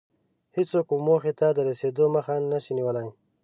[0.55, 3.07] هېڅوک مو موخې ته د رسېدو مخه نشي نيولی.